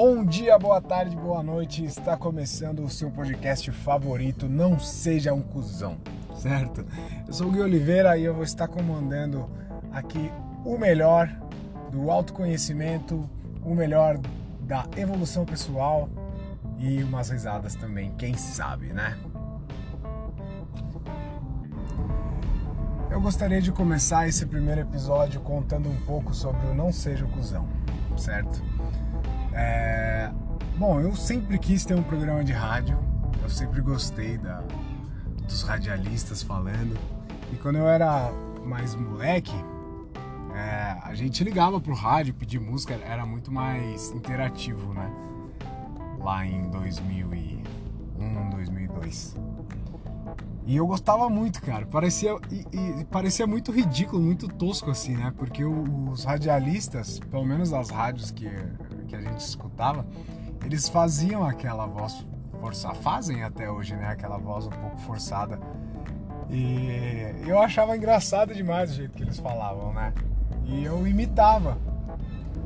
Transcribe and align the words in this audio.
Bom 0.00 0.24
dia, 0.24 0.56
boa 0.56 0.80
tarde, 0.80 1.16
boa 1.16 1.42
noite. 1.42 1.84
Está 1.84 2.16
começando 2.16 2.84
o 2.84 2.88
seu 2.88 3.10
podcast 3.10 3.72
favorito, 3.72 4.48
Não 4.48 4.78
Seja 4.78 5.34
um 5.34 5.42
Cusão, 5.42 5.98
certo? 6.36 6.86
Eu 7.26 7.32
sou 7.32 7.48
o 7.48 7.50
Gui 7.50 7.60
Oliveira 7.60 8.16
e 8.16 8.22
eu 8.22 8.32
vou 8.32 8.44
estar 8.44 8.68
comandando 8.68 9.50
aqui 9.90 10.30
o 10.64 10.78
melhor 10.78 11.28
do 11.90 12.12
autoconhecimento, 12.12 13.28
o 13.60 13.74
melhor 13.74 14.18
da 14.60 14.86
evolução 14.96 15.44
pessoal 15.44 16.08
e 16.78 17.02
umas 17.02 17.30
risadas 17.30 17.74
também, 17.74 18.12
quem 18.16 18.34
sabe, 18.34 18.92
né? 18.92 19.18
Eu 23.10 23.20
gostaria 23.20 23.60
de 23.60 23.72
começar 23.72 24.28
esse 24.28 24.46
primeiro 24.46 24.80
episódio 24.80 25.40
contando 25.40 25.88
um 25.88 26.00
pouco 26.06 26.32
sobre 26.32 26.68
o 26.68 26.74
Não 26.74 26.92
Seja 26.92 27.24
o 27.24 27.28
Cusão, 27.30 27.68
certo? 28.16 28.62
É... 29.52 30.30
Bom, 30.76 31.00
eu 31.00 31.14
sempre 31.16 31.58
quis 31.58 31.84
ter 31.84 31.94
um 31.94 32.02
programa 32.02 32.44
de 32.44 32.52
rádio, 32.52 32.98
eu 33.42 33.50
sempre 33.50 33.80
gostei 33.80 34.38
da... 34.38 34.62
dos 35.42 35.62
radialistas 35.62 36.42
falando, 36.42 36.96
e 37.52 37.56
quando 37.56 37.76
eu 37.76 37.88
era 37.88 38.30
mais 38.64 38.94
moleque, 38.94 39.54
é... 40.54 40.98
a 41.02 41.14
gente 41.14 41.42
ligava 41.42 41.80
pro 41.80 41.94
rádio, 41.94 42.34
pedir 42.34 42.60
música, 42.60 42.94
era 43.04 43.26
muito 43.26 43.50
mais 43.50 44.10
interativo, 44.12 44.94
né? 44.94 45.10
Lá 46.20 46.46
em 46.46 46.68
2001, 46.70 48.50
2002. 48.50 49.36
E 50.68 50.76
eu 50.76 50.86
gostava 50.86 51.30
muito, 51.30 51.62
cara. 51.62 51.86
Parecia, 51.86 52.36
e, 52.50 53.00
e, 53.00 53.04
parecia 53.06 53.46
muito 53.46 53.72
ridículo, 53.72 54.22
muito 54.22 54.46
tosco 54.46 54.90
assim, 54.90 55.16
né? 55.16 55.32
Porque 55.34 55.64
os 55.64 56.24
radialistas, 56.24 57.18
pelo 57.18 57.46
menos 57.46 57.72
as 57.72 57.88
rádios 57.88 58.30
que, 58.30 58.46
que 59.08 59.16
a 59.16 59.20
gente 59.20 59.40
escutava, 59.40 60.06
eles 60.64 60.88
faziam 60.88 61.44
aquela 61.44 61.86
voz 61.86 62.24
forçada, 62.60 62.94
fazem 62.94 63.42
até 63.42 63.70
hoje, 63.70 63.96
né? 63.96 64.08
Aquela 64.08 64.38
voz 64.38 64.66
um 64.66 64.70
pouco 64.70 64.98
forçada. 64.98 65.58
E 66.50 67.34
eu 67.46 67.58
achava 67.58 67.96
engraçado 67.96 68.54
demais 68.54 68.90
o 68.90 68.94
jeito 68.94 69.16
que 69.16 69.22
eles 69.22 69.38
falavam, 69.38 69.92
né? 69.92 70.12
E 70.64 70.84
eu 70.84 71.06
imitava. 71.06 71.78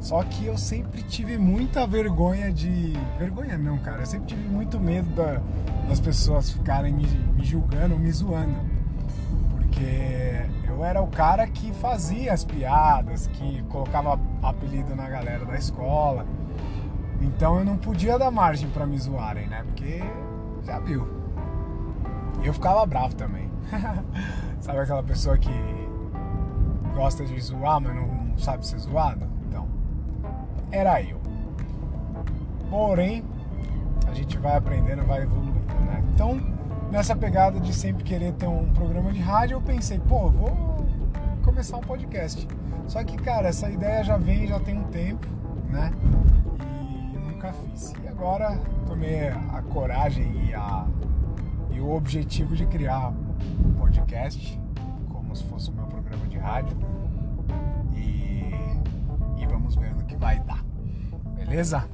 Só 0.01 0.23
que 0.25 0.47
eu 0.47 0.59
sempre 0.59 1.03
tive 1.03 1.39
muita 1.39 1.87
vergonha 1.87 2.53
de. 2.53 2.93
Vergonha 3.19 3.57
não, 3.57 3.79
cara. 3.79 4.03
Eu 4.03 4.07
sempre 4.07 4.27
tive 4.27 4.49
muito 4.49 4.81
medo 4.81 5.09
da, 5.15 5.41
das 5.89 6.01
pessoas 6.01 6.51
ficarem 6.51 6.93
me, 6.93 7.07
me 7.07 7.45
julgando, 7.45 7.97
me 7.97 8.11
zoando. 8.11 8.57
Porque 9.51 9.85
eu 10.83 10.85
era 10.85 11.01
o 11.01 11.07
cara 11.07 11.47
que 11.47 11.73
fazia 11.75 12.33
as 12.33 12.45
piadas, 12.45 13.29
que 13.29 13.63
colocava 13.69 14.19
apelido 14.43 14.97
na 14.97 15.09
galera 15.09 15.45
da 15.45 15.55
escola. 15.55 16.27
Então 17.21 17.61
eu 17.61 17.65
não 17.65 17.77
podia 17.77 18.19
dar 18.19 18.33
margem 18.33 18.69
para 18.69 18.85
me 18.85 18.99
zoarem, 18.99 19.47
né? 19.47 19.63
Porque 19.63 20.03
já 20.65 20.81
viu. 20.81 21.07
Eu 22.43 22.53
ficava 22.53 22.85
bravo 22.85 23.15
também. 23.15 23.49
Sabe 24.61 24.81
aquela 24.81 25.05
pessoa 25.05 25.39
que 25.39 25.53
gosta 26.95 27.25
de 27.25 27.41
zoar, 27.41 27.81
mas 27.81 27.95
não 27.95 28.37
sabe 28.37 28.67
ser 28.67 28.79
zoado? 28.79 29.27
Então, 29.49 29.69
era 30.71 31.01
eu. 31.01 31.21
Porém, 32.69 33.25
a 34.09 34.15
gente 34.15 34.37
vai 34.39 34.57
aprendendo, 34.57 35.05
vai 35.05 35.23
evoluindo, 35.23 35.59
né? 35.87 36.03
Então, 36.13 36.41
nessa 36.91 37.15
pegada 37.15 37.61
de 37.61 37.73
sempre 37.73 38.05
querer 38.05 38.33
ter 38.33 38.47
um 38.47 38.73
programa 38.73 39.13
de 39.13 39.21
rádio, 39.21 39.57
eu 39.57 39.61
pensei, 39.61 39.99
pô, 39.99 40.29
vou 40.29 40.72
começar 41.53 41.77
um 41.77 41.83
podcast. 41.83 42.49
Só 42.89 43.05
que, 43.05 43.17
cara, 43.19 43.49
essa 43.49 43.69
ideia 43.69 44.03
já 44.03 44.17
vem, 44.17 44.47
já 44.47 44.59
tem 44.59 44.79
um 44.79 44.85
tempo, 44.85 45.27
né? 45.69 45.93
E 47.13 47.19
nunca 47.19 47.53
fiz. 47.53 47.93
E 48.03 48.09
agora 48.09 48.59
tomei 48.87 49.29
a 49.29 49.63
coragem 49.71 50.49
e, 50.49 50.55
a, 50.55 50.87
e 51.71 51.79
o 51.79 51.91
objetivo 51.91 52.57
de 52.57 52.65
criar 52.67 53.11
um 53.11 53.75
podcast, 53.75 54.59
como 55.11 55.37
se 55.37 55.45
fosse 55.45 55.71
o 55.71 55.75
meu 55.75 55.85
programa 55.85 56.27
de 56.27 56.39
rádio. 56.39 56.75
E, 57.95 58.55
e 59.39 59.47
vamos 59.47 59.77
ver 59.77 59.95
no 59.95 60.05
que 60.05 60.17
vai 60.17 60.41
dar. 60.41 60.65
Beleza? 61.37 61.87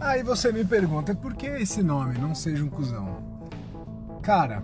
Aí 0.00 0.22
você 0.22 0.50
me 0.50 0.64
pergunta, 0.64 1.14
por 1.14 1.34
que 1.34 1.46
esse 1.46 1.82
nome, 1.82 2.16
não 2.16 2.34
seja 2.34 2.64
um 2.64 2.70
cuzão? 2.70 3.18
Cara, 4.22 4.62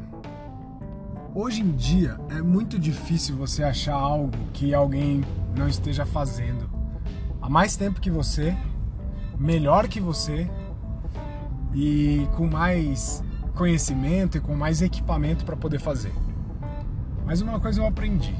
hoje 1.36 1.60
em 1.60 1.70
dia 1.72 2.18
é 2.30 2.40
muito 2.40 2.78
difícil 2.78 3.36
você 3.36 3.62
achar 3.62 3.94
algo 3.94 4.30
que 4.54 4.72
alguém 4.72 5.22
não 5.54 5.68
esteja 5.68 6.06
fazendo 6.06 6.66
há 7.42 7.50
mais 7.50 7.76
tempo 7.76 8.00
que 8.00 8.10
você, 8.10 8.56
melhor 9.38 9.86
que 9.86 10.00
você 10.00 10.50
e 11.74 12.26
com 12.34 12.46
mais 12.46 13.22
conhecimento 13.54 14.38
e 14.38 14.40
com 14.40 14.56
mais 14.56 14.80
equipamento 14.80 15.44
para 15.44 15.54
poder 15.56 15.78
fazer. 15.78 16.12
Mas 17.26 17.42
uma 17.42 17.60
coisa 17.60 17.82
eu 17.82 17.86
aprendi, 17.86 18.34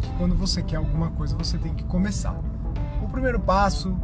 que 0.00 0.08
quando 0.16 0.36
você 0.36 0.62
quer 0.62 0.76
alguma 0.76 1.10
coisa 1.10 1.36
você 1.36 1.58
tem 1.58 1.74
que 1.74 1.82
começar. 1.82 2.40
O 3.02 3.08
primeiro 3.08 3.40
passo 3.40 3.96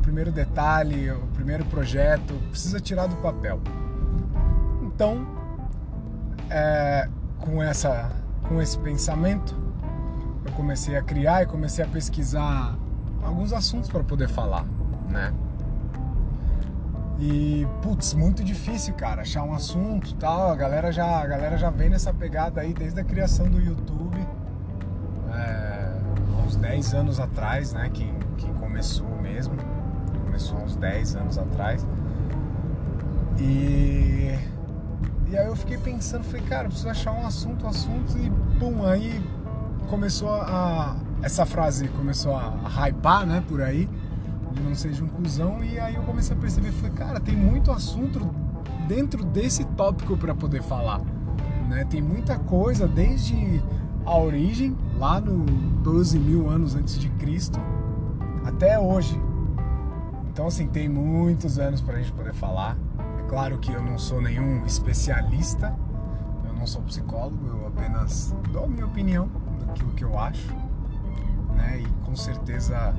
primeiro 0.00 0.30
detalhe, 0.30 1.10
o 1.10 1.26
primeiro 1.34 1.64
projeto, 1.64 2.34
precisa 2.50 2.78
tirar 2.78 3.06
do 3.06 3.16
papel. 3.16 3.58
Então, 4.82 5.43
é, 6.54 7.08
com, 7.40 7.60
essa, 7.60 8.12
com 8.48 8.62
esse 8.62 8.78
pensamento, 8.78 9.56
eu 10.46 10.52
comecei 10.52 10.96
a 10.96 11.02
criar 11.02 11.42
e 11.42 11.46
comecei 11.46 11.84
a 11.84 11.88
pesquisar 11.88 12.78
alguns 13.22 13.52
assuntos 13.52 13.90
para 13.90 14.04
poder 14.04 14.28
falar, 14.28 14.64
né? 15.10 15.34
E, 17.18 17.66
putz, 17.82 18.14
muito 18.14 18.44
difícil, 18.44 18.94
cara, 18.94 19.22
achar 19.22 19.42
um 19.42 19.52
assunto 19.52 20.14
tal. 20.14 20.50
A 20.50 20.56
galera 20.56 20.92
já, 20.92 21.20
a 21.20 21.26
galera 21.26 21.56
já 21.56 21.70
vem 21.70 21.88
nessa 21.88 22.12
pegada 22.12 22.60
aí 22.60 22.72
desde 22.72 23.00
a 23.00 23.04
criação 23.04 23.48
do 23.48 23.60
YouTube, 23.60 24.18
é, 25.32 25.92
uns 26.44 26.56
10 26.56 26.94
anos 26.94 27.20
atrás, 27.20 27.72
né? 27.72 27.88
Que, 27.92 28.12
que 28.36 28.52
começou 28.54 29.08
mesmo 29.20 29.56
começou 30.34 30.58
uns 30.58 30.74
10 30.74 31.16
anos 31.16 31.38
atrás. 31.38 31.86
E, 33.38 34.36
e 35.30 35.36
aí 35.36 35.46
eu 35.46 35.56
fiquei 35.56 35.78
pensando, 35.78 36.24
falei, 36.24 36.42
cara, 36.42 36.68
preciso 36.68 36.88
achar 36.88 37.12
um 37.12 37.26
assunto, 37.26 37.64
um 37.64 37.68
assunto, 37.68 38.16
e 38.18 38.30
pum, 38.58 38.86
aí 38.86 39.22
começou 39.88 40.30
a. 40.30 40.96
Essa 41.22 41.46
frase 41.46 41.88
começou 41.88 42.36
a, 42.36 42.54
a 42.64 42.86
hypar, 42.88 43.26
né, 43.26 43.42
por 43.48 43.62
aí, 43.62 43.88
de 44.52 44.62
não 44.62 44.74
seja 44.74 45.02
um 45.02 45.08
cuzão, 45.08 45.64
e 45.64 45.78
aí 45.78 45.94
eu 45.94 46.02
comecei 46.02 46.36
a 46.36 46.38
perceber, 46.38 46.70
falei, 46.72 46.92
cara, 46.92 47.20
tem 47.20 47.34
muito 47.34 47.70
assunto 47.70 48.20
dentro 48.86 49.24
desse 49.24 49.64
tópico 49.64 50.16
para 50.16 50.34
poder 50.34 50.62
falar. 50.62 51.00
Né? 51.68 51.84
Tem 51.86 52.02
muita 52.02 52.38
coisa, 52.38 52.86
desde 52.86 53.62
a 54.04 54.16
origem, 54.18 54.76
lá 54.98 55.20
no 55.20 55.44
12 55.82 56.18
mil 56.18 56.48
anos 56.50 56.74
antes 56.74 56.98
de 56.98 57.08
Cristo, 57.10 57.58
até 58.44 58.78
hoje. 58.78 59.18
Então, 60.30 60.46
assim, 60.46 60.66
tem 60.66 60.88
muitos 60.88 61.58
anos 61.58 61.80
para 61.80 61.96
a 61.96 61.98
gente 62.00 62.12
poder 62.12 62.34
falar. 62.34 62.76
Claro 63.28 63.58
que 63.58 63.72
eu 63.72 63.82
não 63.82 63.98
sou 63.98 64.20
nenhum 64.20 64.64
especialista, 64.64 65.74
eu 66.44 66.52
não 66.54 66.66
sou 66.66 66.82
psicólogo, 66.82 67.46
eu 67.46 67.66
apenas 67.66 68.34
dou 68.52 68.64
a 68.64 68.68
minha 68.68 68.86
opinião 68.86 69.28
daquilo 69.66 69.92
que 69.92 70.04
eu 70.04 70.18
acho, 70.18 70.54
né? 71.54 71.80
E 71.80 72.04
com 72.04 72.14
certeza 72.14 72.94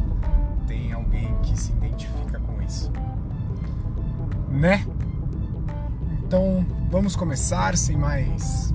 tem 0.67 0.91
alguém 0.91 1.33
que 1.41 1.57
se 1.57 1.71
identifica 1.71 2.39
com 2.39 2.61
isso, 2.61 2.91
né? 4.49 4.85
Então, 6.23 6.65
vamos 6.89 7.15
começar 7.15 7.77
sem 7.77 7.95
mais 7.95 8.73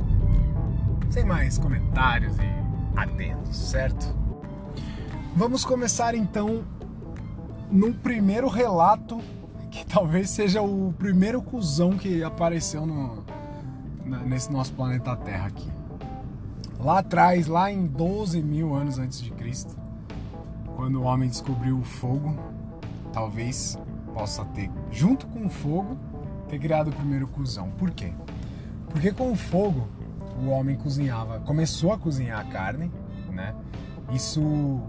sem 1.10 1.24
mais 1.24 1.58
comentários 1.58 2.36
e 2.38 2.98
atentos, 2.98 3.56
certo? 3.56 4.14
Vamos 5.34 5.64
começar 5.64 6.14
então 6.14 6.64
num 7.70 7.92
primeiro 7.92 8.48
relato, 8.48 9.20
talvez 9.92 10.30
seja 10.30 10.62
o 10.62 10.94
primeiro 10.96 11.42
cuzão 11.42 11.98
que 11.98 12.22
apareceu 12.22 12.86
no, 12.86 13.24
nesse 14.24 14.50
nosso 14.52 14.72
planeta 14.72 15.16
Terra 15.16 15.48
aqui. 15.48 15.68
Lá 16.78 17.00
atrás, 17.00 17.46
lá 17.46 17.70
em 17.70 17.86
12 17.86 18.40
mil 18.40 18.74
anos 18.74 18.98
antes 18.98 19.20
de 19.20 19.30
Cristo, 19.32 19.76
quando 20.76 21.00
o 21.00 21.02
homem 21.02 21.28
descobriu 21.28 21.78
o 21.78 21.84
fogo, 21.84 22.38
talvez 23.12 23.78
possa 24.14 24.44
ter, 24.46 24.70
junto 24.90 25.26
com 25.26 25.44
o 25.44 25.50
fogo, 25.50 25.98
ter 26.48 26.58
criado 26.58 26.88
o 26.88 26.92
primeiro 26.92 27.26
cuzão. 27.26 27.70
Por 27.72 27.90
quê? 27.90 28.12
Porque 28.88 29.12
com 29.12 29.30
o 29.30 29.36
fogo 29.36 29.86
o 30.42 30.48
homem 30.48 30.76
cozinhava, 30.76 31.40
começou 31.40 31.92
a 31.92 31.98
cozinhar 31.98 32.40
a 32.40 32.44
carne, 32.44 32.90
né? 33.30 33.54
Isso 34.10 34.80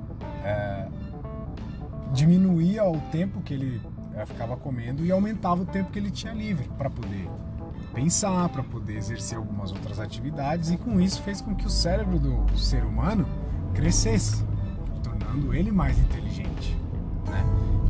é, 0.43 0.87
diminuía 2.13 2.85
o 2.85 2.99
tempo 3.11 3.41
que 3.41 3.53
ele 3.53 3.81
eh, 4.15 4.25
ficava 4.25 4.57
comendo 4.57 5.05
e 5.05 5.11
aumentava 5.11 5.61
o 5.61 5.65
tempo 5.65 5.91
que 5.91 5.99
ele 5.99 6.11
tinha 6.11 6.33
livre 6.33 6.69
para 6.77 6.89
poder 6.89 7.29
pensar, 7.93 8.47
para 8.49 8.63
poder 8.63 8.97
exercer 8.97 9.37
algumas 9.37 9.71
outras 9.71 9.99
atividades 9.99 10.71
e 10.71 10.77
com 10.77 10.99
isso 10.99 11.21
fez 11.21 11.41
com 11.41 11.53
que 11.53 11.65
o 11.65 11.69
cérebro 11.69 12.19
do 12.19 12.57
ser 12.57 12.83
humano 12.83 13.25
crescesse, 13.73 14.45
tornando 15.03 15.53
ele 15.53 15.71
mais 15.71 15.97
inteligente. 15.99 16.77
né? 17.27 17.43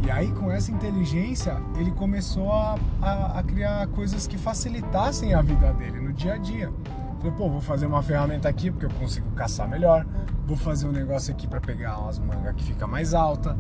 E 0.04 0.10
aí, 0.10 0.32
com 0.32 0.52
essa 0.52 0.72
inteligência, 0.72 1.62
ele 1.80 1.92
começou 1.92 2.52
a, 2.52 2.76
a, 3.02 3.40
a, 3.40 3.44
criar 3.44 3.86
coisas 3.88 4.26
que 4.26 4.36
facilitassem 4.36 5.36
a 5.36 5.42
vida 5.44 5.72
dele 5.74 6.00
no 6.00 6.12
dia 6.12 6.34
a 6.34 6.38
dia. 6.38 6.72
Falei, 7.20 7.32
pô, 7.38 7.48
vou 7.48 7.62
fazer 7.62 7.86
uma 7.86 8.02
ferramenta 8.02 8.50
aqui 8.50 8.72
porque 8.72 8.88
eu 8.88 8.90
consigo 9.00 9.30
caçar 9.32 9.70
melhor. 9.70 10.04
Vou 10.48 10.58
fazer 10.58 10.88
um 10.88 10.92
negócio 10.92 11.32
aqui 11.32 11.48
para 11.48 11.62
pegar 11.62 12.00
umas 12.00 12.18
mangas 12.18 12.56
que 12.56 12.64
fica 12.64 12.88
mais 12.88 13.14
alta, 13.14 13.56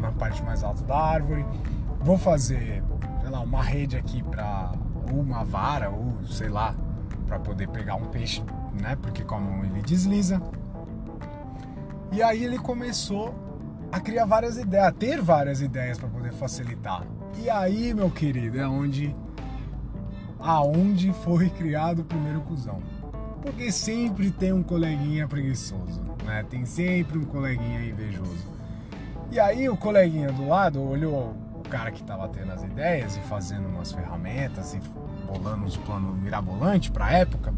na 0.00 0.12
parte 0.12 0.42
mais 0.42 0.62
alta 0.62 0.82
da 0.84 0.96
árvore. 0.96 1.44
Vou 2.00 2.18
fazer, 2.18 2.82
sei 3.20 3.30
lá, 3.30 3.40
uma 3.40 3.62
rede 3.62 3.96
aqui 3.96 4.22
para 4.22 4.72
uma 5.12 5.44
vara 5.44 5.90
ou 5.90 6.14
sei 6.26 6.48
lá, 6.48 6.74
para 7.26 7.38
poder 7.38 7.68
pegar 7.68 7.96
um 7.96 8.06
peixe, 8.06 8.42
né? 8.80 8.96
Porque 9.00 9.24
como 9.24 9.64
ele 9.64 9.82
desliza. 9.82 10.40
E 12.12 12.22
aí 12.22 12.44
ele 12.44 12.58
começou 12.58 13.34
a 13.90 14.00
criar 14.00 14.24
várias 14.24 14.56
ideias, 14.56 14.86
a 14.86 14.92
ter 14.92 15.20
várias 15.20 15.60
ideias 15.60 15.98
para 15.98 16.08
poder 16.08 16.32
facilitar. 16.32 17.02
E 17.38 17.50
aí, 17.50 17.92
meu 17.92 18.10
querido, 18.10 18.58
é 18.58 18.66
onde 18.66 19.14
aonde 20.38 21.12
foi 21.12 21.50
criado 21.50 22.00
o 22.00 22.04
primeiro 22.04 22.40
cuzão. 22.42 22.80
Porque 23.42 23.70
sempre 23.70 24.30
tem 24.30 24.52
um 24.52 24.62
coleguinha 24.62 25.28
preguiçoso, 25.28 26.02
né? 26.24 26.44
Tem 26.48 26.64
sempre 26.64 27.18
um 27.18 27.24
coleguinha 27.24 27.84
invejoso. 27.84 28.55
E 29.30 29.40
aí 29.40 29.68
o 29.68 29.76
coleguinha 29.76 30.32
do 30.32 30.48
lado 30.48 30.80
olhou 30.82 31.34
o 31.54 31.68
cara 31.68 31.90
que 31.90 32.02
tava 32.02 32.28
tendo 32.28 32.52
as 32.52 32.62
ideias 32.62 33.16
e 33.16 33.20
fazendo 33.20 33.66
umas 33.68 33.92
ferramentas 33.92 34.74
e 34.74 34.80
bolando 35.26 35.64
uns 35.64 35.76
planos 35.76 36.16
mirabolantes 36.16 36.90
pra 36.90 37.10
época. 37.12 37.52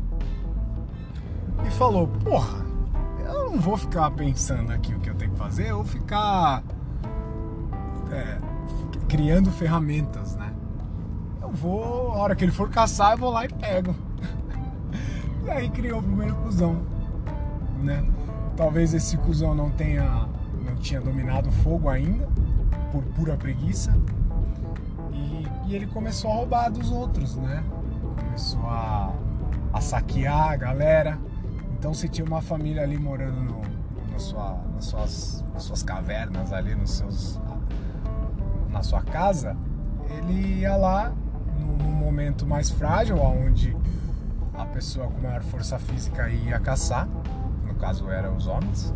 E 1.67 1.70
falou, 1.70 2.09
porra, 2.09 2.65
eu 3.25 3.50
não 3.50 3.61
vou 3.61 3.76
ficar 3.76 4.11
pensando 4.12 4.73
aqui 4.73 4.94
o 4.94 5.00
que 5.00 5.11
eu 5.11 5.15
tenho 5.15 5.32
que 5.32 5.38
fazer, 5.38 5.70
eu 5.70 5.76
vou 5.76 5.85
ficar 5.85 6.62
é, 8.11 8.38
criando 9.09 9.50
ferramentas, 9.50 10.35
né? 10.37 10.53
Eu 11.43 11.50
vou, 11.50 12.12
a 12.12 12.17
hora 12.17 12.37
que 12.37 12.44
ele 12.44 12.53
for 12.53 12.70
caçar, 12.70 13.12
eu 13.12 13.19
vou 13.19 13.31
lá 13.31 13.44
e 13.44 13.49
pego. 13.49 13.94
e 15.44 15.50
aí 15.50 15.69
criou 15.69 16.00
o 16.00 16.03
primeiro 16.03 16.35
cuzão, 16.37 16.82
né? 17.82 18.05
Talvez 18.56 18.94
esse 18.94 19.17
cuzão 19.19 19.55
não 19.55 19.70
tenha, 19.70 20.29
não 20.69 20.76
tinha 20.76 21.00
dominado 21.00 21.49
o 21.49 21.53
fogo 21.53 21.88
ainda, 21.88 22.29
por 22.93 23.03
pura 23.03 23.37
preguiça. 23.37 23.97
E, 25.12 25.47
e 25.67 25.75
ele 25.75 25.87
começou 25.87 26.31
a 26.31 26.35
roubar 26.35 26.70
dos 26.70 26.91
outros, 26.91 27.37
né? 27.37 27.65
Começou 28.17 28.67
a, 28.67 29.12
a 29.73 29.81
saquear 29.81 30.53
a 30.53 30.56
galera 30.56 31.19
então 31.79 31.94
se 31.94 32.09
tinha 32.09 32.26
uma 32.26 32.43
família 32.43 32.82
ali 32.82 32.99
morando 32.99 33.41
no, 33.41 34.20
sua, 34.20 34.59
nas, 34.75 34.85
suas, 34.85 35.44
nas 35.55 35.62
suas 35.62 35.82
cavernas 35.85 36.53
ali, 36.53 36.75
nos 36.75 36.91
seus, 36.91 37.41
na 38.69 38.82
sua 38.82 39.00
casa, 39.00 39.56
ele 40.11 40.59
ia 40.59 40.75
lá 40.75 41.12
num 41.56 41.93
momento 41.93 42.44
mais 42.44 42.69
frágil, 42.69 43.17
onde 43.20 43.76
a 44.55 44.65
pessoa 44.65 45.06
com 45.06 45.20
maior 45.20 45.43
força 45.43 45.79
física 45.79 46.29
ia 46.29 46.59
caçar, 46.59 47.09
no 47.65 47.75
caso 47.76 48.11
eram 48.11 48.37
os 48.37 48.49
homens, 48.49 48.93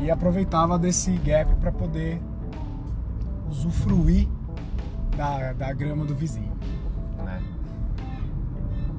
e 0.00 0.10
aproveitava 0.10 0.78
desse 0.78 1.12
gap 1.18 1.54
para 1.56 1.70
poder 1.70 2.20
usufruir 3.48 4.28
da, 5.16 5.52
da 5.52 5.72
grama 5.72 6.04
do 6.04 6.14
vizinho. 6.14 6.52
Né? 7.18 7.42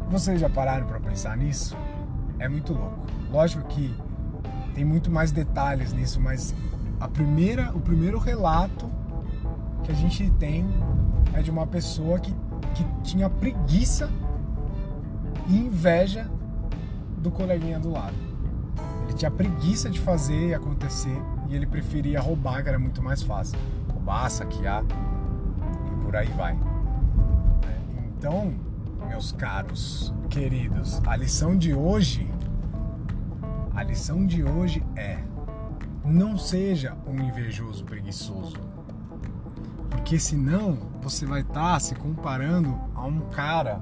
Vocês 0.09 0.39
já 0.39 0.49
pararam 0.49 0.85
para 0.85 0.99
pensar 0.99 1.35
nisso? 1.37 1.75
é 2.41 2.49
muito 2.49 2.73
louco. 2.73 2.97
Lógico 3.31 3.63
que 3.67 3.95
tem 4.73 4.83
muito 4.83 5.11
mais 5.11 5.31
detalhes 5.31 5.93
nisso, 5.93 6.19
mas 6.19 6.55
a 6.99 7.07
primeira, 7.07 7.71
o 7.75 7.79
primeiro 7.79 8.17
relato 8.17 8.89
que 9.83 9.91
a 9.91 9.95
gente 9.95 10.29
tem 10.31 10.65
é 11.33 11.41
de 11.41 11.51
uma 11.51 11.67
pessoa 11.67 12.19
que, 12.19 12.33
que 12.73 12.83
tinha 13.03 13.29
preguiça 13.29 14.09
e 15.47 15.55
inveja 15.55 16.29
do 17.19 17.29
coleguinha 17.29 17.79
do 17.79 17.91
lado. 17.91 18.30
Ele 19.11 19.17
tinha 19.17 19.29
preguiça 19.29 19.89
de 19.89 19.99
fazer 19.99 20.47
e 20.47 20.53
acontecer 20.53 21.21
e 21.49 21.55
ele 21.55 21.65
preferia 21.65 22.21
roubar, 22.21 22.63
que 22.63 22.69
era 22.69 22.79
muito 22.79 23.03
mais 23.03 23.21
fácil. 23.21 23.59
Roubar, 23.91 24.29
saquear 24.31 24.85
e 24.85 26.05
por 26.05 26.15
aí 26.15 26.29
vai. 26.29 26.57
Então, 28.17 28.53
meus 29.09 29.33
caros 29.33 30.13
queridos, 30.29 31.01
a 31.05 31.17
lição 31.17 31.57
de 31.57 31.73
hoje, 31.73 32.25
a 33.75 33.83
lição 33.83 34.25
de 34.25 34.45
hoje 34.45 34.81
é: 34.95 35.19
não 36.05 36.37
seja 36.37 36.95
um 37.05 37.21
invejoso 37.21 37.83
preguiçoso, 37.83 38.55
porque 39.89 40.17
senão 40.17 40.77
você 41.01 41.25
vai 41.25 41.41
estar 41.41 41.73
tá 41.73 41.79
se 41.81 41.95
comparando 41.95 42.79
a 42.95 43.05
um 43.05 43.19
cara, 43.29 43.81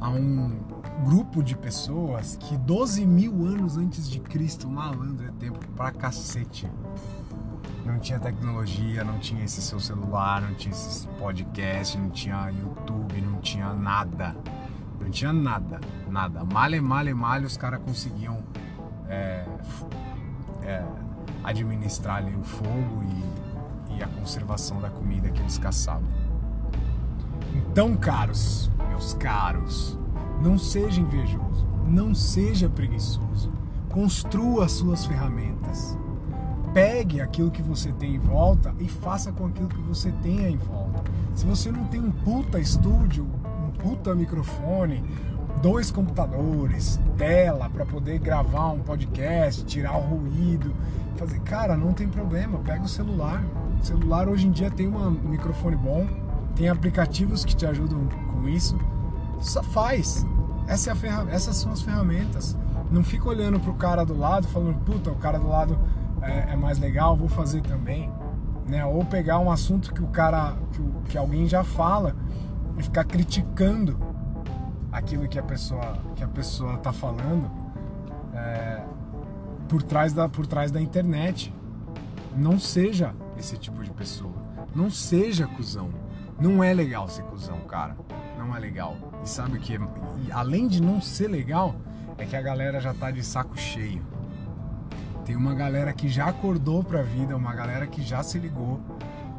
a 0.00 0.08
um 0.08 0.67
grupo 1.04 1.42
de 1.42 1.56
pessoas 1.56 2.36
que 2.36 2.56
12 2.56 3.06
mil 3.06 3.46
anos 3.46 3.76
antes 3.76 4.08
de 4.08 4.20
Cristo, 4.20 4.68
malandro 4.68 5.26
é 5.26 5.32
tempo 5.32 5.58
pra 5.76 5.90
cacete. 5.90 6.70
Não 7.84 7.98
tinha 7.98 8.18
tecnologia, 8.18 9.02
não 9.02 9.18
tinha 9.18 9.44
esse 9.44 9.62
seu 9.62 9.80
celular, 9.80 10.42
não 10.42 10.54
tinha 10.54 10.72
esse 10.72 11.06
podcast, 11.18 11.96
não 11.96 12.10
tinha 12.10 12.50
YouTube, 12.50 13.20
não 13.22 13.40
tinha 13.40 13.72
nada 13.72 14.36
não 15.08 15.10
tinha 15.10 15.32
nada, 15.32 15.80
nada. 16.08 16.44
Male, 16.44 16.80
male, 16.80 17.14
male, 17.14 17.46
os 17.46 17.56
caras 17.56 17.80
conseguiam 17.80 18.42
é, 19.08 19.46
é, 20.62 20.84
administrar 21.42 22.16
ali 22.16 22.34
o 22.34 22.42
fogo 22.42 23.02
e, 23.88 23.96
e 23.96 24.02
a 24.02 24.06
conservação 24.06 24.80
da 24.80 24.90
comida 24.90 25.30
que 25.30 25.40
eles 25.40 25.56
caçavam. 25.56 26.08
Então, 27.54 27.96
caros, 27.96 28.70
meus 28.88 29.14
caros, 29.14 29.98
não 30.42 30.58
seja 30.58 31.00
invejoso, 31.00 31.66
não 31.86 32.14
seja 32.14 32.68
preguiçoso. 32.68 33.52
Construa 33.90 34.68
suas 34.68 35.06
ferramentas. 35.06 35.98
Pegue 36.72 37.20
aquilo 37.20 37.50
que 37.50 37.62
você 37.62 37.90
tem 37.92 38.14
em 38.14 38.18
volta 38.18 38.74
e 38.78 38.86
faça 38.86 39.32
com 39.32 39.46
aquilo 39.46 39.68
que 39.68 39.80
você 39.80 40.12
tenha 40.22 40.48
em 40.48 40.56
volta. 40.56 41.02
Se 41.34 41.46
você 41.46 41.70
não 41.72 41.84
tem 41.84 42.00
um 42.00 42.10
puta 42.10 42.60
estúdio, 42.60 43.26
puta 43.78 44.14
microfone, 44.14 45.02
dois 45.62 45.90
computadores, 45.90 47.00
tela 47.16 47.68
para 47.68 47.86
poder 47.86 48.18
gravar 48.18 48.68
um 48.68 48.80
podcast, 48.80 49.64
tirar 49.64 49.96
o 49.96 50.00
ruído, 50.00 50.74
fazer, 51.16 51.40
cara, 51.40 51.76
não 51.76 51.92
tem 51.92 52.08
problema, 52.08 52.58
pega 52.58 52.84
o 52.84 52.88
celular. 52.88 53.42
O 53.80 53.84
celular 53.84 54.28
hoje 54.28 54.46
em 54.46 54.50
dia 54.50 54.70
tem 54.70 54.86
um 54.86 55.10
microfone 55.10 55.76
bom, 55.76 56.06
tem 56.54 56.68
aplicativos 56.68 57.44
que 57.44 57.56
te 57.56 57.66
ajudam 57.66 58.06
com 58.32 58.48
isso. 58.48 58.78
Só 59.40 59.62
faz. 59.62 60.26
Essa 60.66 60.92
é 60.92 60.94
ferram... 60.94 61.28
Essas 61.28 61.56
são 61.56 61.72
as 61.72 61.82
ferramentas. 61.82 62.56
Não 62.90 63.04
fica 63.04 63.28
olhando 63.28 63.60
pro 63.60 63.74
cara 63.74 64.04
do 64.04 64.16
lado 64.16 64.46
falando, 64.48 64.78
puta, 64.84 65.10
o 65.10 65.16
cara 65.16 65.38
do 65.38 65.48
lado 65.48 65.78
é, 66.22 66.52
é 66.52 66.56
mais 66.56 66.78
legal, 66.78 67.16
vou 67.16 67.28
fazer 67.28 67.62
também. 67.62 68.10
Né? 68.66 68.84
Ou 68.84 69.04
pegar 69.04 69.38
um 69.38 69.50
assunto 69.50 69.92
que 69.92 70.02
o 70.02 70.08
cara, 70.08 70.56
que, 70.72 71.10
que 71.10 71.18
alguém 71.18 71.46
já 71.46 71.64
fala 71.64 72.14
e 72.78 72.82
ficar 72.82 73.04
criticando 73.04 73.98
aquilo 74.92 75.28
que 75.28 75.38
a 75.38 75.42
pessoa 75.42 75.98
que 76.14 76.24
a 76.24 76.28
pessoa 76.28 76.74
está 76.74 76.92
falando 76.92 77.50
é, 78.34 78.82
por 79.68 79.82
trás 79.82 80.12
da 80.12 80.28
por 80.28 80.46
trás 80.46 80.70
da 80.70 80.80
internet 80.80 81.54
não 82.36 82.58
seja 82.58 83.14
esse 83.38 83.56
tipo 83.56 83.82
de 83.82 83.90
pessoa 83.90 84.34
não 84.74 84.90
seja 84.90 85.46
cuzão 85.46 85.90
não 86.40 86.62
é 86.62 86.72
legal 86.72 87.08
ser 87.08 87.22
cuzão 87.24 87.58
cara 87.60 87.96
não 88.38 88.56
é 88.56 88.58
legal 88.58 88.96
e 89.22 89.28
sabe 89.28 89.58
o 89.58 89.60
que 89.60 89.78
além 90.30 90.68
de 90.68 90.80
não 90.80 91.00
ser 91.00 91.28
legal 91.28 91.74
é 92.16 92.24
que 92.24 92.36
a 92.36 92.42
galera 92.42 92.80
já 92.80 92.94
tá 92.94 93.10
de 93.10 93.22
saco 93.22 93.58
cheio 93.58 94.02
tem 95.24 95.36
uma 95.36 95.54
galera 95.54 95.92
que 95.92 96.08
já 96.08 96.28
acordou 96.28 96.82
pra 96.82 97.02
vida 97.02 97.36
uma 97.36 97.54
galera 97.54 97.86
que 97.86 98.02
já 98.02 98.22
se 98.22 98.38
ligou 98.38 98.80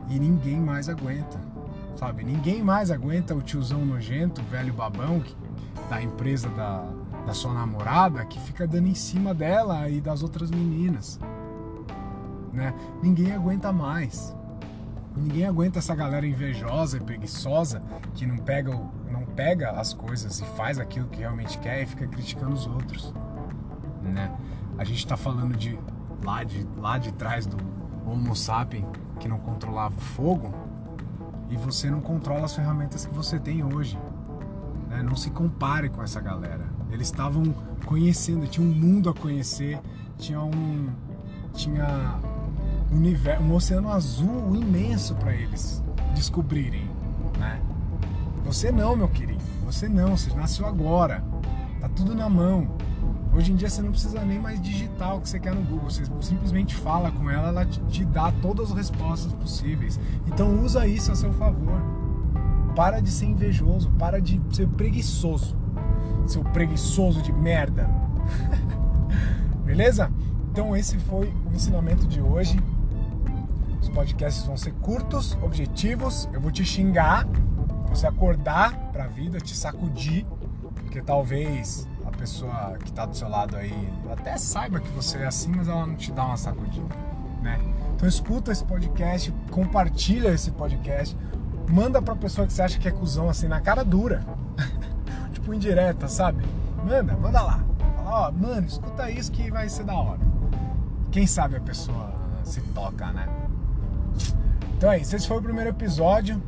e 0.10 0.20
ninguém 0.20 0.60
mais 0.60 0.88
aguenta 0.90 1.50
sabe? 2.00 2.24
Ninguém 2.24 2.64
mais 2.64 2.92
aguenta 2.92 3.36
o 3.36 3.42
tiozão 3.42 3.86
nojento, 3.86 4.42
velho 4.44 4.74
babão 4.74 5.20
que, 5.20 5.36
da 5.90 6.02
empresa 6.02 6.48
da, 6.50 6.86
da 7.26 7.34
sua 7.34 7.54
namorada 7.54 8.24
que 8.24 8.40
fica 8.40 8.66
dando 8.66 8.88
em 8.88 8.96
cima 8.96 9.34
dela 9.34 9.90
e 9.90 10.00
das 10.00 10.24
outras 10.24 10.50
meninas, 10.50 11.20
né? 12.54 12.74
Ninguém 13.04 13.34
aguenta 13.34 13.74
mais. 13.74 14.34
Ninguém 15.16 15.46
aguenta 15.46 15.80
essa 15.80 15.96
galera 15.96 16.26
invejosa 16.26 16.98
e 16.98 17.00
preguiçosa 17.00 17.82
que 18.14 18.26
não 18.26 18.38
pega, 18.38 18.72
não 19.12 19.26
pega 19.36 19.72
as 19.72 19.94
coisas 19.94 20.40
e 20.40 20.46
faz 20.56 20.80
aquilo 20.80 21.08
que 21.08 21.20
realmente 21.20 21.58
quer 21.60 21.82
e 21.82 21.86
fica 21.86 22.08
criticando 22.08 22.54
os 22.54 22.68
outros, 22.68 23.14
né? 24.02 24.32
A 24.78 24.84
gente 24.84 25.00
está 25.00 25.18
falando 25.18 25.58
de 25.58 25.78
lá 26.24 26.44
de 26.44 26.66
lá 26.78 26.98
de 26.98 27.12
trás 27.14 27.46
do 27.46 27.58
Homo 28.06 28.36
sapiens 28.36 28.86
que 29.20 29.28
não 29.28 29.38
controlava 29.38 29.96
o 29.96 30.02
fogo, 30.02 30.54
e 31.50 31.58
você 31.58 31.90
não 31.90 32.00
controla 32.00 32.46
as 32.46 32.56
ferramentas 32.56 33.06
que 33.06 33.14
você 33.14 33.40
tem 33.40 33.64
hoje. 33.64 34.00
Né? 34.88 35.02
Não 35.02 35.16
se 35.16 35.30
compare 35.32 35.90
com 35.90 36.02
essa 36.02 36.22
galera. 36.22 36.66
Eles 36.92 37.08
estavam 37.08 37.44
conhecendo, 37.86 38.48
tinha 38.48 38.66
um 38.66 38.72
mundo 38.72 39.10
a 39.10 39.14
conhecer, 39.14 39.80
tinha 40.18 40.42
um, 40.42 40.90
tinha 41.54 42.20
universo, 42.92 43.44
um 43.44 43.54
oceano 43.54 43.92
azul 43.92 44.56
imenso 44.56 45.16
para 45.16 45.34
eles 45.34 45.84
descobrirem, 46.16 46.90
né? 47.38 47.60
Você 48.46 48.72
não, 48.72 48.96
meu 48.96 49.08
querido. 49.08 49.44
Você 49.66 49.88
não, 49.88 50.18
você 50.18 50.34
nasceu 50.34 50.66
agora. 50.66 51.24
Tá 51.80 51.88
tudo 51.88 52.16
na 52.16 52.28
mão. 52.28 52.68
Hoje 53.32 53.52
em 53.52 53.56
dia 53.56 53.70
você 53.70 53.82
não 53.82 53.92
precisa 53.92 54.22
nem 54.26 54.40
mais 54.40 54.60
digitar 54.60 55.16
o 55.16 55.22
que 55.22 55.30
você 55.30 55.40
quer 55.40 55.54
no 55.54 55.62
Google, 55.62 55.90
você 55.90 56.04
simplesmente 56.20 56.76
fala 56.76 57.12
com 57.12 57.30
ela, 57.30 57.50
ela 57.50 57.66
te, 57.66 58.04
dá 58.06 58.32
todas 58.42 58.72
as 58.72 58.78
respostas 58.78 59.32
possíveis. 59.34 60.00
Então 60.28 60.64
usa 60.64 60.88
isso 60.88 61.12
a 61.12 61.16
seu 61.16 61.32
favor. 61.34 61.80
Para 62.76 63.02
de 63.02 63.12
ser 63.12 63.26
invejoso, 63.28 63.92
para 63.92 64.20
de 64.20 64.42
ser 64.52 64.68
preguiçoso. 64.68 65.56
Seu 66.26 66.44
preguiçoso 66.44 67.22
de 67.22 67.32
merda. 67.32 67.88
Beleza? 69.64 70.12
Então 70.52 70.76
esse 70.76 70.98
foi 70.98 71.32
o 71.46 71.56
ensinamento 71.56 72.08
de 72.08 72.20
hoje. 72.20 72.60
Os 73.90 73.96
podcasts 73.96 74.46
vão 74.46 74.56
ser 74.56 74.72
curtos, 74.74 75.36
objetivos. 75.42 76.30
Eu 76.32 76.40
vou 76.40 76.52
te 76.52 76.64
xingar, 76.64 77.26
você 77.88 78.06
acordar 78.06 78.72
para 78.92 79.06
a 79.06 79.08
vida, 79.08 79.40
te 79.40 79.56
sacudir, 79.56 80.28
porque 80.76 81.02
talvez 81.02 81.88
a 82.06 82.12
pessoa 82.12 82.78
que 82.80 82.90
está 82.90 83.08
do 83.08 83.18
seu 83.18 83.28
lado 83.28 83.58
aí 83.58 83.74
até 84.12 84.38
saiba 84.38 84.80
que 84.80 84.90
você 84.92 85.18
é 85.18 85.26
assim, 85.26 85.52
mas 85.56 85.68
ela 85.68 85.88
não 85.88 85.96
te 85.96 86.12
dá 86.12 86.24
uma 86.24 86.38
sacudida, 86.38 86.96
né? 87.42 87.60
Então 87.96 88.08
escuta 88.08 88.52
esse 88.52 88.64
podcast, 88.64 89.34
compartilha 89.50 90.30
esse 90.30 90.52
podcast, 90.52 91.18
manda 91.68 92.00
pra 92.00 92.16
pessoa 92.16 92.46
que 92.46 92.54
você 92.54 92.62
acha 92.62 92.78
que 92.78 92.88
é 92.88 92.92
cuzão 92.92 93.28
assim 93.28 93.48
na 93.48 93.60
cara 93.60 93.84
dura. 93.84 94.24
tipo 95.34 95.52
indireta, 95.52 96.08
sabe? 96.08 96.46
Manda, 96.86 97.18
manda 97.18 97.42
lá. 97.42 97.60
Fala, 97.96 98.28
ó, 98.28 98.32
mano, 98.32 98.68
escuta 98.68 99.10
isso 99.10 99.32
que 99.32 99.50
vai 99.50 99.68
ser 99.68 99.84
da 99.84 99.96
hora. 99.96 100.22
Quem 101.12 101.26
sabe 101.26 101.56
a 101.56 101.62
pessoa 101.62 102.14
se 102.44 102.62
toca, 102.62 103.08
né? 103.12 103.49
Então 104.80 104.94
é 104.94 104.98
isso, 104.98 105.14
esse 105.14 105.28
foi 105.28 105.36
o 105.36 105.42
primeiro 105.42 105.72
episódio. 105.72 106.42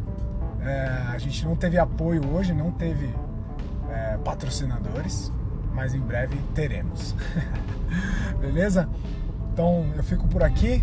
É, 0.62 0.88
a 1.14 1.18
gente 1.18 1.44
não 1.44 1.54
teve 1.54 1.78
apoio 1.78 2.26
hoje, 2.34 2.54
não 2.54 2.72
teve 2.72 3.14
é, 3.90 4.18
patrocinadores, 4.24 5.30
mas 5.74 5.94
em 5.94 6.00
breve 6.00 6.38
teremos. 6.56 7.14
Beleza? 8.40 8.88
Então 9.52 9.86
eu 9.98 10.04
fico 10.06 10.30
por 10.30 10.42
aqui. 10.44 10.82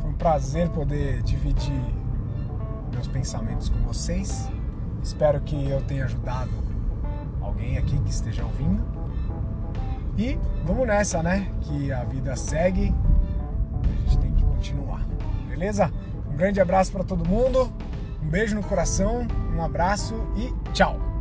Foi 0.00 0.10
um 0.10 0.14
prazer 0.14 0.68
poder 0.70 1.22
dividir 1.22 1.80
meus 2.92 3.06
pensamentos 3.06 3.68
com 3.68 3.78
vocês. 3.84 4.50
Espero 5.00 5.40
que 5.42 5.70
eu 5.70 5.80
tenha 5.82 6.06
ajudado 6.06 6.50
alguém 7.40 7.78
aqui 7.78 7.96
que 8.00 8.10
esteja 8.10 8.42
ouvindo. 8.42 8.82
E 10.18 10.36
vamos 10.64 10.88
nessa, 10.88 11.22
né? 11.22 11.48
Que 11.60 11.92
a 11.92 12.02
vida 12.02 12.34
segue. 12.34 12.92
A 13.80 14.08
gente 14.08 14.18
tem 14.18 14.32
que 14.32 14.42
continuar. 14.42 15.06
Beleza? 15.48 15.88
Um 16.34 16.36
grande 16.36 16.60
abraço 16.60 16.90
para 16.90 17.04
todo 17.04 17.24
mundo. 17.24 17.72
Um 18.20 18.28
beijo 18.28 18.56
no 18.56 18.62
coração, 18.64 19.24
um 19.56 19.62
abraço 19.62 20.16
e 20.36 20.52
tchau! 20.72 21.13